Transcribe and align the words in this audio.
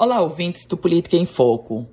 Olá, 0.00 0.20
ouvintes 0.20 0.64
do 0.64 0.76
Política 0.76 1.16
em 1.16 1.26
Foco. 1.26 1.84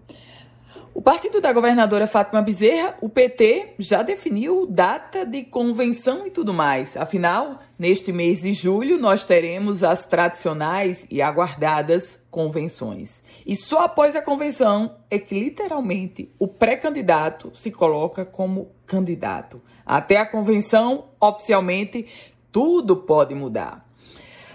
O 0.94 1.02
partido 1.02 1.42
da 1.42 1.52
governadora 1.52 2.06
Fátima 2.06 2.40
Bezerra, 2.40 2.96
o 3.02 3.10
PT, 3.10 3.74
já 3.80 4.04
definiu 4.04 4.68
data 4.68 5.26
de 5.26 5.42
convenção 5.42 6.28
e 6.28 6.30
tudo 6.30 6.54
mais. 6.54 6.96
Afinal, 6.96 7.62
neste 7.80 8.12
mês 8.12 8.40
de 8.40 8.54
julho, 8.54 9.00
nós 9.00 9.26
teremos 9.26 9.84
as 9.84 10.06
tradicionais 10.06 11.04
e 11.10 11.20
aguardadas 11.20 12.20
convenções. 12.30 13.24
E 13.44 13.56
só 13.56 13.86
após 13.86 14.16
a 14.16 14.22
convenção 14.22 14.98
é 15.10 15.18
que, 15.18 15.34
literalmente, 15.34 16.32
o 16.38 16.48
pré-candidato 16.48 17.54
se 17.56 17.72
coloca 17.72 18.24
como 18.24 18.70
candidato. 18.86 19.60
Até 19.84 20.18
a 20.18 20.28
convenção, 20.28 21.06
oficialmente, 21.20 22.06
tudo 22.52 22.98
pode 22.98 23.34
mudar. 23.34 23.84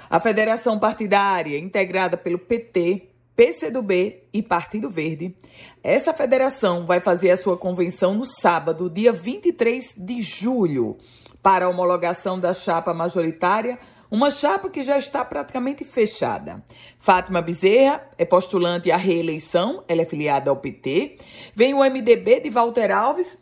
A 0.08 0.20
federação 0.20 0.78
partidária, 0.78 1.58
integrada 1.58 2.16
pelo 2.16 2.38
PT, 2.38 3.09
PCdoB 3.40 4.24
e 4.34 4.42
Partido 4.42 4.90
Verde. 4.90 5.34
Essa 5.82 6.12
federação 6.12 6.84
vai 6.84 7.00
fazer 7.00 7.30
a 7.30 7.38
sua 7.38 7.56
convenção 7.56 8.12
no 8.12 8.26
sábado, 8.26 8.90
dia 8.90 9.14
23 9.14 9.94
de 9.96 10.20
julho, 10.20 10.98
para 11.42 11.64
a 11.64 11.68
homologação 11.70 12.38
da 12.38 12.52
chapa 12.52 12.92
majoritária, 12.92 13.78
uma 14.10 14.30
chapa 14.30 14.68
que 14.68 14.84
já 14.84 14.98
está 14.98 15.24
praticamente 15.24 15.86
fechada. 15.86 16.62
Fátima 16.98 17.40
Bezerra 17.40 18.06
é 18.18 18.26
postulante 18.26 18.92
à 18.92 18.98
reeleição, 18.98 19.82
ela 19.88 20.02
é 20.02 20.04
filiada 20.04 20.50
ao 20.50 20.56
PT. 20.58 21.16
Vem 21.54 21.72
o 21.72 21.78
MDB 21.78 22.40
de 22.40 22.50
Walter 22.50 22.92
Alves 22.92 23.38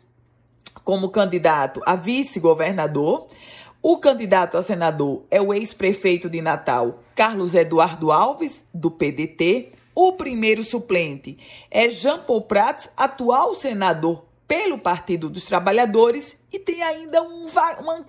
como 0.81 1.09
candidato 1.09 1.81
a 1.85 1.97
vice-governador. 1.97 3.27
O 3.81 3.97
candidato 3.97 4.55
a 4.55 4.63
senador 4.63 5.25
é 5.29 5.41
o 5.41 5.53
ex-prefeito 5.53 6.29
de 6.29 6.41
Natal, 6.41 6.99
Carlos 7.13 7.53
Eduardo 7.53 8.13
Alves, 8.13 8.63
do 8.73 8.89
PDT. 8.89 9.73
O 9.93 10.13
primeiro 10.13 10.63
suplente 10.63 11.37
é 11.69 11.89
Jean 11.89 12.19
Paul 12.19 12.43
Prats, 12.43 12.89
atual 12.95 13.55
senador 13.55 14.25
pelo 14.47 14.77
Partido 14.77 15.29
dos 15.29 15.45
Trabalhadores, 15.45 16.35
e 16.51 16.57
tem 16.57 16.81
ainda 16.81 17.21
um, 17.21 17.45
uma, 17.79 18.03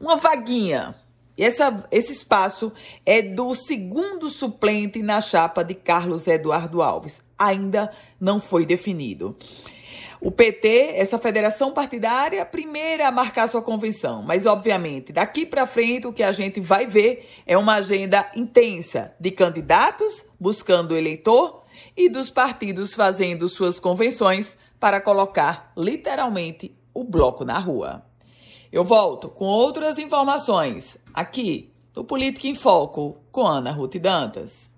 uma 0.00 0.16
vaguinha. 0.16 0.94
Essa, 1.36 1.86
esse 1.90 2.12
espaço 2.12 2.72
é 3.04 3.22
do 3.22 3.54
segundo 3.54 4.28
suplente 4.28 5.02
na 5.02 5.20
chapa 5.20 5.62
de 5.62 5.74
Carlos 5.74 6.26
Eduardo 6.26 6.82
Alves. 6.82 7.22
Ainda 7.38 7.90
não 8.20 8.40
foi 8.40 8.66
definido. 8.66 9.36
O 10.20 10.30
PT, 10.30 10.92
essa 10.96 11.18
federação 11.18 11.72
partidária, 11.72 12.44
primeira 12.44 13.08
a 13.08 13.10
marcar 13.10 13.48
sua 13.48 13.62
convenção, 13.62 14.22
mas 14.22 14.44
obviamente 14.44 15.14
daqui 15.14 15.46
para 15.46 15.66
frente 15.66 16.06
o 16.06 16.12
que 16.12 16.22
a 16.22 16.30
gente 16.30 16.60
vai 16.60 16.86
ver 16.86 17.26
é 17.46 17.56
uma 17.56 17.76
agenda 17.76 18.30
intensa 18.36 19.14
de 19.18 19.30
candidatos 19.30 20.22
buscando 20.38 20.94
eleitor 20.94 21.62
e 21.96 22.10
dos 22.10 22.28
partidos 22.28 22.92
fazendo 22.92 23.48
suas 23.48 23.80
convenções 23.80 24.58
para 24.78 25.00
colocar 25.00 25.72
literalmente 25.74 26.76
o 26.92 27.02
bloco 27.02 27.42
na 27.42 27.58
rua. 27.58 28.04
Eu 28.70 28.84
volto 28.84 29.30
com 29.30 29.46
outras 29.46 29.98
informações 29.98 30.98
aqui 31.14 31.72
no 31.96 32.04
Política 32.04 32.46
em 32.46 32.54
Foco 32.54 33.16
com 33.32 33.46
Ana 33.46 33.72
Ruth 33.72 33.96
Dantas. 33.96 34.69